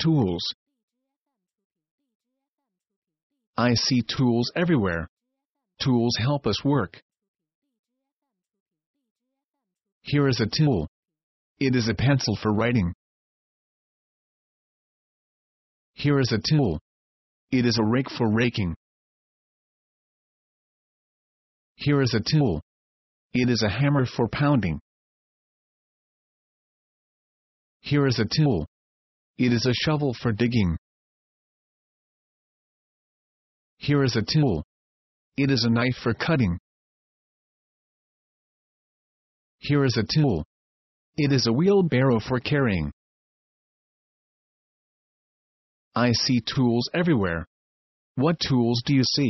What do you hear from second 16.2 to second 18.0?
is a tool. It is a